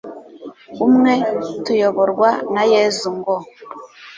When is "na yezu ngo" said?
2.53-3.35